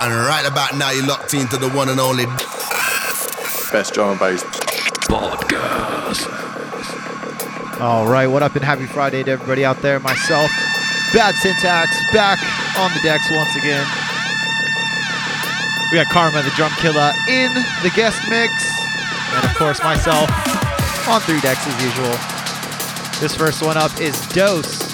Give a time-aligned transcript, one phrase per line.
[0.00, 2.26] And right about now, you're locked into the one and only
[3.72, 4.42] best drum and bass
[5.08, 6.28] podcast.
[7.80, 9.98] All right, what up and happy Friday to everybody out there.
[10.00, 10.50] Myself,
[11.12, 12.38] Bad Syntax, back
[12.78, 13.86] on the decks once again.
[15.90, 18.52] We got Karma, the Drum Killa, in the guest mix,
[19.34, 20.28] and of course myself
[21.08, 22.16] on three decks as usual.
[23.20, 24.92] This first one up is Dose,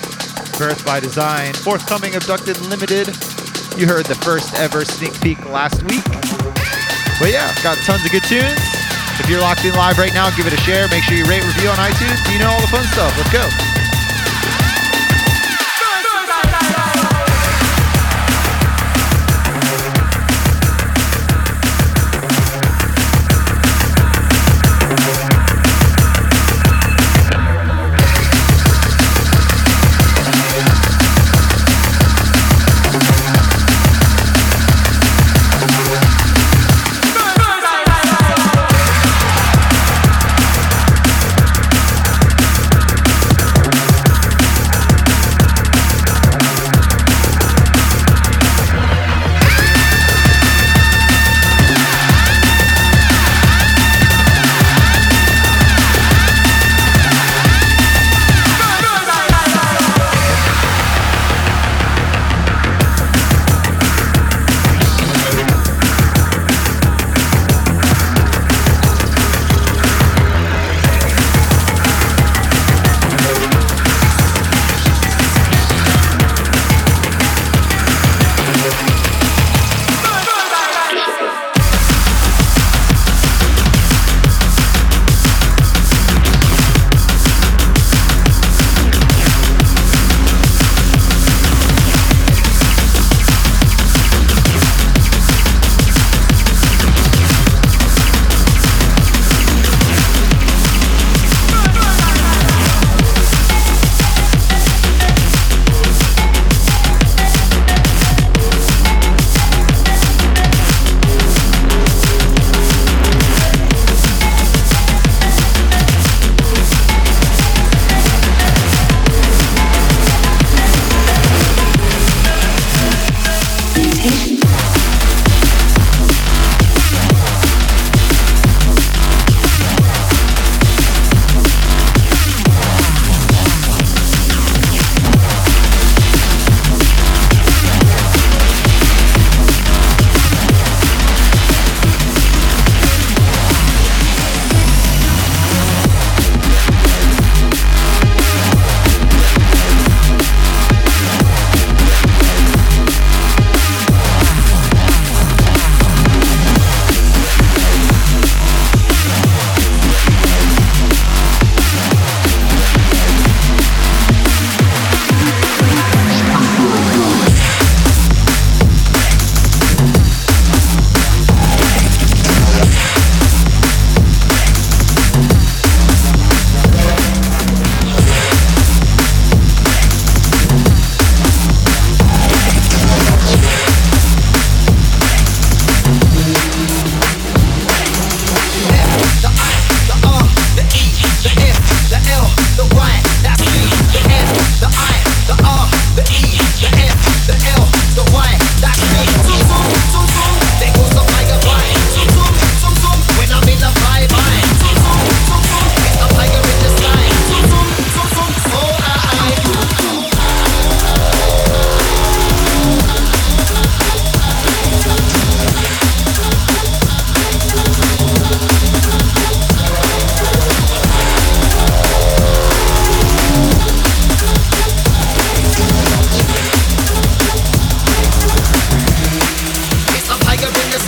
[0.59, 3.09] Birth by Design, forthcoming Abducted Limited.
[3.77, 6.05] You heard the first ever sneak peek last week.
[7.18, 8.58] But yeah, got tons of good tunes.
[9.21, 10.89] If you're locked in live right now, give it a share.
[10.89, 12.32] Make sure you rate, review on iTunes.
[12.32, 13.17] You know all the fun stuff.
[13.17, 13.69] Let's go.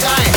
[0.00, 0.31] sky.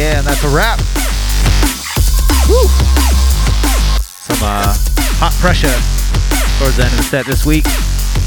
[0.00, 0.80] Yeah, and that's a wrap.
[2.48, 2.64] Woo!
[4.24, 4.72] Some uh,
[5.20, 5.76] hot pressure
[6.56, 7.68] towards the end of the set this week.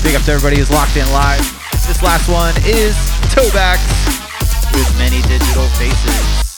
[0.05, 1.41] Big up to everybody who's locked in live.
[1.89, 2.93] This last one is
[3.33, 3.81] Tobacks
[4.69, 6.53] with many digital faces.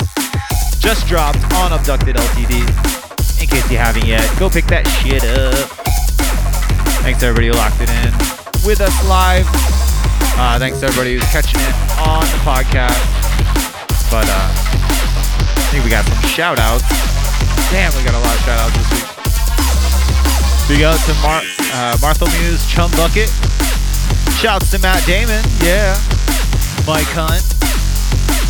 [0.83, 2.67] Just dropped on Abducted LTD.
[3.39, 5.55] In case you haven't yet, go pick that shit up.
[7.07, 8.11] Thanks to everybody who locked it in
[8.67, 9.47] with us live.
[10.35, 12.99] Uh, thanks to everybody who's catching it on the podcast.
[14.11, 14.84] But uh,
[15.83, 16.85] we got some shout outs.
[17.71, 19.07] Damn, we got a lot of shout outs this week.
[20.69, 23.29] Big out to Mar- uh, Martha Muse, Chum Bucket.
[24.37, 25.97] Shouts to Matt Damon, yeah.
[26.85, 27.41] Mike Hunt,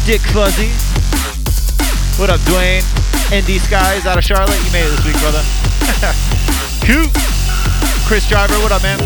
[0.06, 0.70] Dick Fuzzy.
[2.20, 2.84] What up, Dwayne?
[3.32, 4.60] ND Skies out of Charlotte.
[4.66, 5.42] You made it this week, brother.
[6.86, 7.12] Coop.
[8.08, 9.00] Chris Driver, what up, man?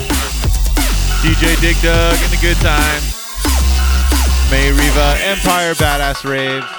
[1.21, 3.01] DJ Dig Dug in the good time.
[4.51, 6.79] May Riva, Empire Badass Raves.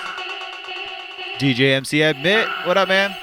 [1.40, 3.16] DJ MC Admit, what up, man?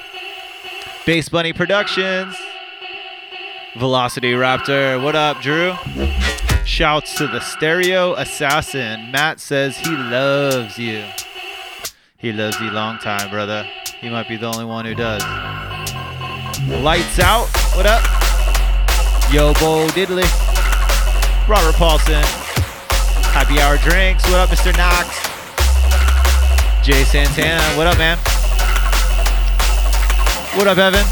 [1.06, 2.34] Bass Bunny Productions.
[3.76, 5.74] Velocity Raptor, what up, Drew?
[6.64, 9.12] Shouts to the Stereo Assassin.
[9.12, 11.04] Matt says he loves you.
[12.16, 13.64] He loves you long time, brother.
[14.00, 15.22] He might be the only one who does.
[16.82, 18.02] Lights out, what up?
[19.32, 20.26] Yo, Bo Diddley.
[21.48, 22.24] Robert Paulson.
[23.30, 24.24] Happy Hour Drinks.
[24.24, 24.76] What up, Mr.
[24.76, 25.27] Knox?
[26.88, 27.60] Jay Santana.
[27.76, 28.16] What up, man?
[30.56, 31.04] What up, Evan?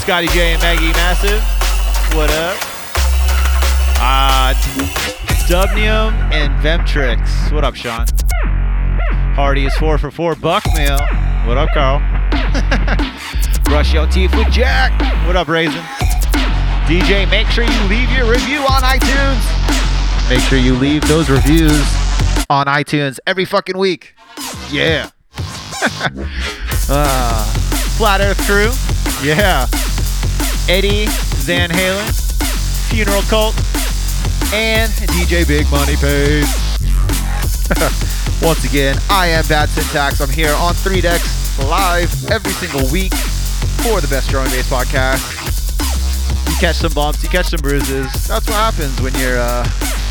[0.00, 1.40] Scotty J and Maggie Massive.
[2.16, 2.56] What up?
[4.00, 4.54] Uh,
[5.46, 7.52] Dubnium and Vemtrix.
[7.52, 8.06] What up, Sean?
[9.36, 10.34] Hardy is four for four.
[10.34, 10.98] Buckmail.
[11.46, 12.00] What up, Carl?
[13.62, 14.90] Brush your teeth with Jack.
[15.28, 15.80] What up, Raisin?
[16.88, 20.28] DJ, make sure you leave your review on iTunes.
[20.28, 22.03] Make sure you leave those reviews
[22.50, 24.14] on iTunes every fucking week.
[24.70, 25.10] Yeah.
[26.88, 27.44] uh,
[27.96, 28.70] Flat Earth Crew.
[29.26, 29.66] Yeah.
[30.68, 31.06] Eddie
[31.44, 32.08] Van Halen.
[32.90, 33.54] Funeral Cult.
[34.52, 36.48] And DJ Big Money Pays.
[38.42, 40.20] Once again, I am Bad Syntax.
[40.20, 43.14] I'm here on 3 Decks live every single week
[43.82, 45.40] for the best drum and bass podcast.
[46.48, 48.12] You catch some bumps, you catch some bruises.
[48.26, 49.64] That's what happens when you're uh,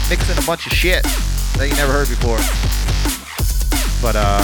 [0.10, 1.06] mixing a bunch of shit
[1.58, 2.38] that you never heard before.
[4.02, 4.44] But uh,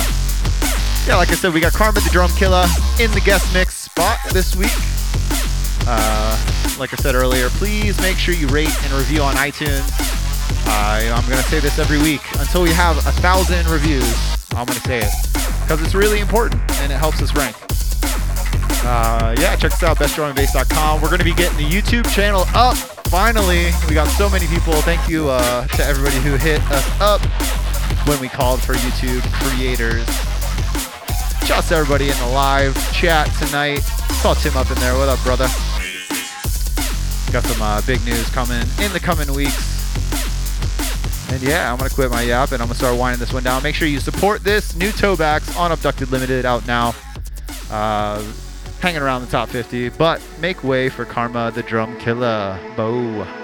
[1.08, 2.68] yeah, like I said, we got Karma the Drum Killa
[3.00, 4.72] in the guest mix spot this week.
[5.88, 6.38] Uh,
[6.78, 9.90] like I said earlier, please make sure you rate and review on iTunes.
[10.68, 14.16] Uh, I'm gonna say this every week until we have a thousand reviews.
[14.52, 15.14] I'm gonna say it
[15.62, 17.56] because it's really important and it helps us rank.
[18.86, 21.02] Uh, yeah, check us out, bestdrumandbass.com.
[21.02, 22.99] We're gonna be getting the YouTube channel up.
[23.10, 24.74] Finally, we got so many people.
[24.84, 27.20] Thank you uh, to everybody who hit us up
[28.08, 30.06] when we called for YouTube creators.
[31.48, 33.80] Shouts to everybody in the live chat tonight.
[34.22, 34.94] Saw Tim up in there.
[34.94, 35.48] What up, brother?
[37.32, 39.80] Got some uh, big news coming in the coming weeks.
[41.32, 43.64] And yeah, I'm gonna quit my yap and I'm gonna start winding this one down.
[43.64, 46.94] Make sure you support this new Tobacks on Abducted Limited out now.
[47.72, 48.24] Uh,
[48.80, 52.60] hanging around the top 50, but make way for Karma the Drum Killa.
[52.76, 53.39] Bo.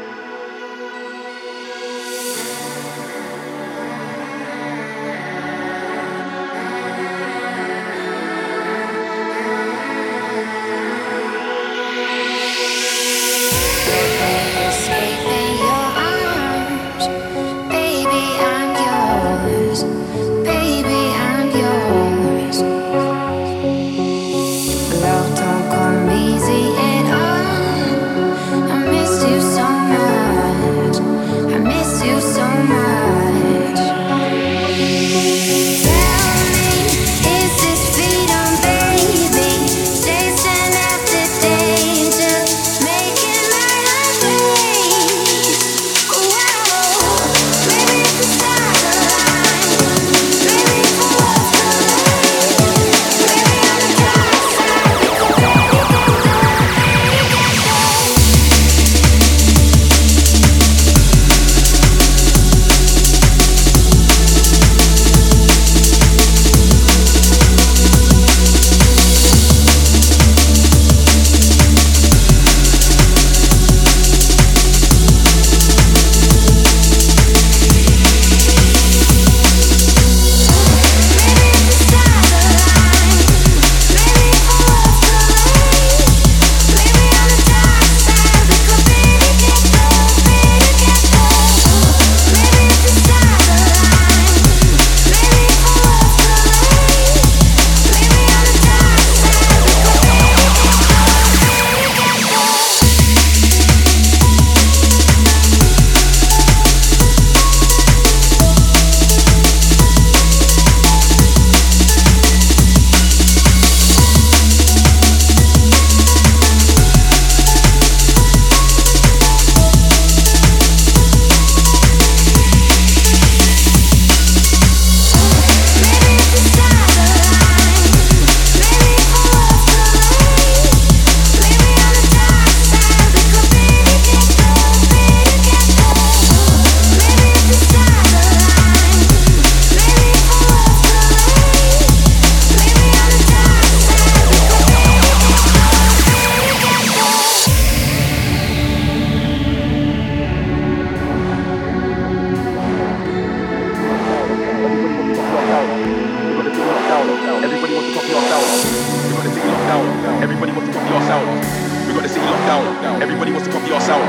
[163.46, 164.02] to copy our sound.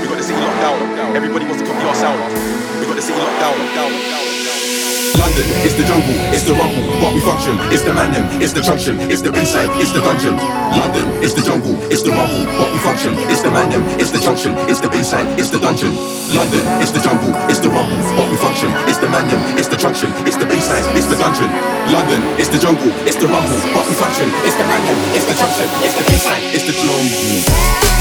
[0.00, 1.16] We got the city locked down.
[1.16, 2.16] Everybody wants to copy our sound.
[2.80, 3.56] We got the city locked down.
[3.76, 4.24] down, down.
[5.20, 8.62] London, it's the jungle, it's the rumble, but we function, it's the man it's the
[8.62, 10.38] junction, it's the inside, it's the dungeon.
[10.72, 13.68] London, it's the jungle, it's the rumble, but we function, it's the man
[14.00, 15.92] it's the junction, it's the inside, it's the dungeon.
[16.32, 19.28] London, it's the jungle, it's the rumble, but we function, it's the man
[19.58, 21.50] it's the junction, it's the inside, it's the dungeon.
[21.92, 24.80] London, it's the jungle, it's the rumble, but we function, it's the man
[25.12, 27.99] it's the junction, it's the inside, it's the jungle.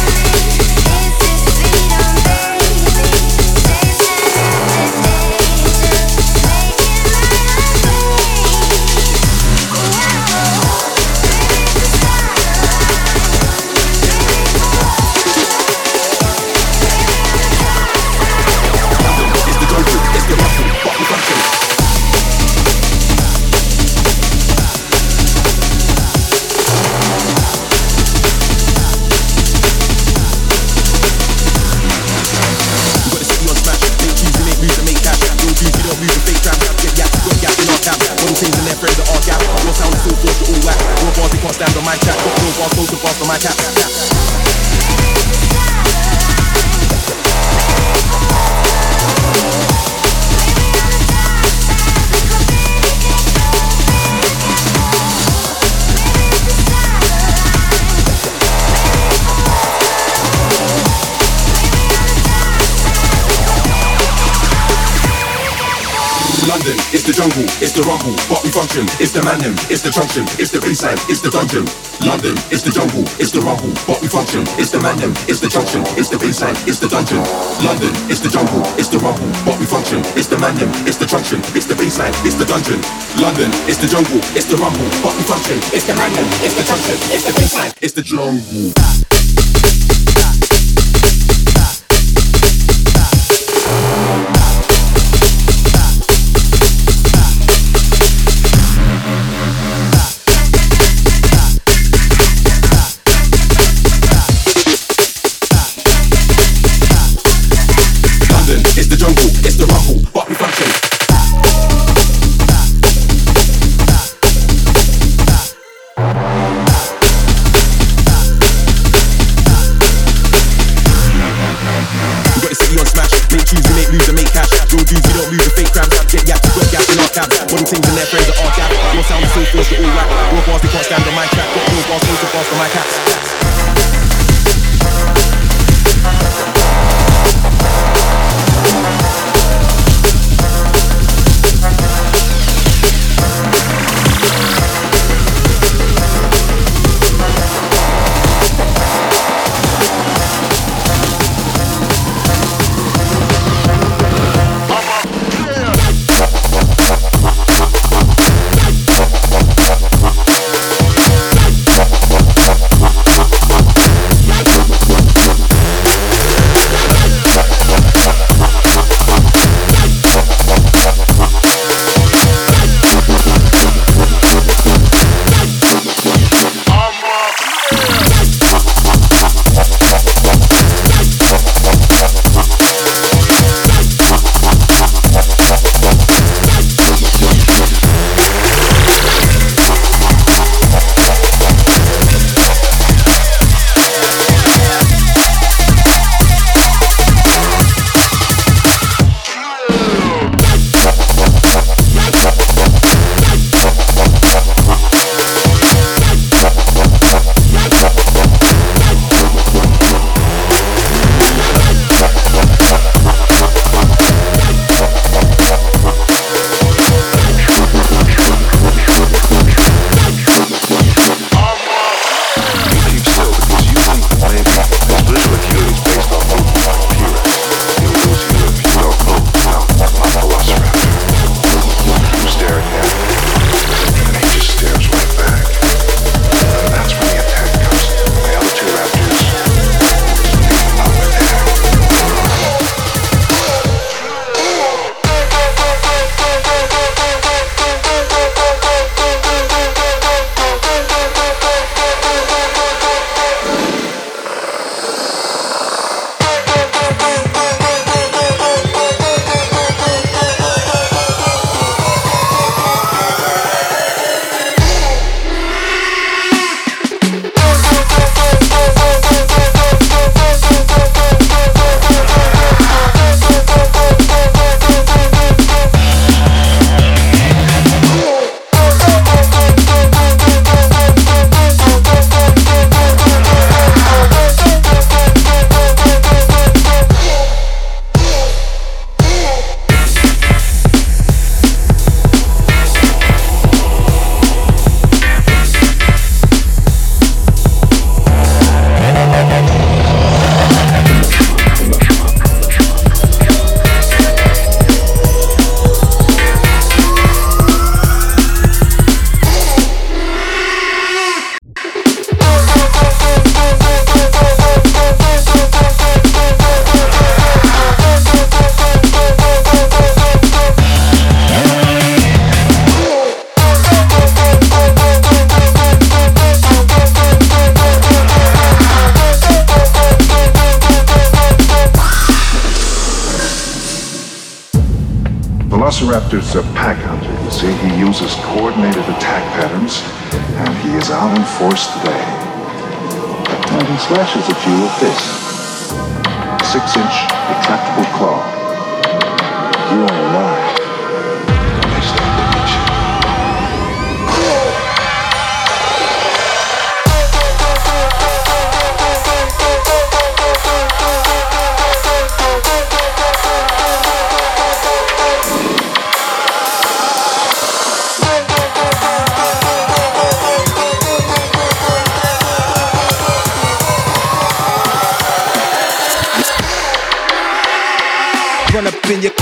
[67.79, 68.83] The rumble, but we function.
[68.99, 69.39] It's the man
[69.71, 71.63] it's the junction, it's the inside, it's the dungeon.
[72.03, 74.43] London, it's the jungle, it's the rumble, but we function.
[74.59, 74.99] It's the man
[75.31, 77.23] it's the junction, it's the inside, it's the dungeon.
[77.63, 80.03] London, it's the jungle, it's the rumble, but we function.
[80.19, 82.83] It's the man it's the junction, it's the inside, it's the dungeon.
[83.15, 85.55] London, it's the jungle, it's the rumble, but we function.
[85.71, 86.11] It's the man
[86.43, 88.98] it's the junction, it's the inside, it's the jungle.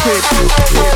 [0.06, 0.87] Up